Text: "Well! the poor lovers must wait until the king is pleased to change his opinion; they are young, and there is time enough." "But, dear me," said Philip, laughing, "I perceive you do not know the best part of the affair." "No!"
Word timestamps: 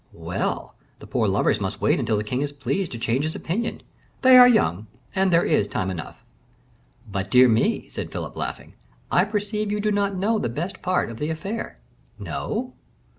"Well! 0.13 0.73
the 0.97 1.05
poor 1.05 1.27
lovers 1.27 1.61
must 1.61 1.79
wait 1.79 1.99
until 1.99 2.17
the 2.17 2.23
king 2.23 2.41
is 2.41 2.51
pleased 2.51 2.91
to 2.93 2.97
change 2.97 3.23
his 3.23 3.35
opinion; 3.35 3.83
they 4.23 4.35
are 4.35 4.47
young, 4.47 4.87
and 5.13 5.29
there 5.29 5.43
is 5.45 5.67
time 5.67 5.91
enough." 5.91 6.25
"But, 7.07 7.29
dear 7.29 7.47
me," 7.47 7.87
said 7.87 8.11
Philip, 8.11 8.35
laughing, 8.35 8.73
"I 9.11 9.25
perceive 9.25 9.71
you 9.71 9.79
do 9.79 9.91
not 9.91 10.15
know 10.15 10.39
the 10.39 10.49
best 10.49 10.81
part 10.81 11.11
of 11.11 11.17
the 11.19 11.29
affair." 11.29 11.77
"No!" 12.17 12.73